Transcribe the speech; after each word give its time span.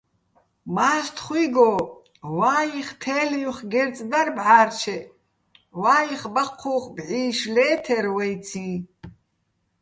მა́სთხუჲგო 0.75 1.71
ვაიხ 2.37 2.89
თე́ლ'ი́ვხ 3.01 3.57
გერწ 3.71 3.97
დარ 4.11 4.27
ბჵა́რჩეჸ, 4.37 5.07
ვაიხ 5.81 6.23
ბაჴჴუ́ხ 6.33 6.83
ბჵი́შ 6.95 7.39
ლე́თერ 7.53 8.05
ვაჲციჼ. 8.15 8.69